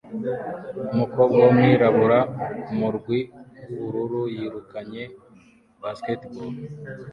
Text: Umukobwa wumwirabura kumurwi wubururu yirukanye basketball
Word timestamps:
Umukobwa 0.93 1.37
wumwirabura 1.45 2.19
kumurwi 2.63 3.19
wubururu 3.69 4.21
yirukanye 4.35 5.03
basketball 5.81 6.53